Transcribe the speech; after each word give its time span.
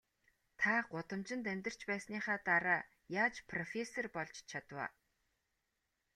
Та 0.59 0.73
гудамжинд 0.91 1.45
амьдарч 1.51 1.81
байсныхаа 1.89 2.37
дараа 2.47 2.81
яаж 3.21 3.35
профессор 3.51 4.05
болж 4.15 4.37
чадав 4.49 4.79
аа? 4.85 4.89